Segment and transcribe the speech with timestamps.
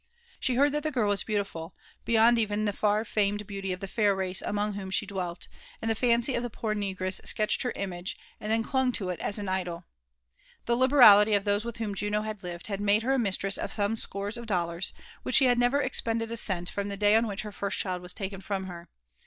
[0.39, 3.87] She heard that the girl was beautiful, beyond even the far famed beauty of the
[3.87, 5.47] fair race among whom she dwelt;
[5.79, 9.19] and the fancy of the poor negress sketched her image, and then clung to it
[9.19, 9.85] as to an idol.
[10.65, 13.95] The liberality of those with whom Juno had lived had made her mistress of some
[13.95, 14.91] scores of dollars,
[15.23, 18.01] and she had never expended a cent from the day on which her first child
[18.01, 18.89] was taken from her.